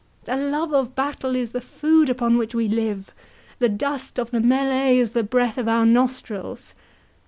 The 0.23 0.35
love 0.35 0.73
of 0.73 0.95
battle 0.95 1.35
is 1.35 1.51
the 1.51 1.61
food 1.61 2.09
upon 2.09 2.39
which 2.39 2.55
we 2.55 2.67
live—the 2.67 3.69
dust 3.69 4.17
of 4.17 4.31
the 4.31 4.41
'melee' 4.41 4.97
is 4.99 5.11
the 5.11 5.21
breath 5.21 5.59
of 5.59 5.67
our 5.67 5.85
nostrils! 5.85 6.73